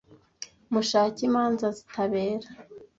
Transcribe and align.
mushake 0.73 1.19
imanza 1.29 1.65
zitabera 1.77 2.47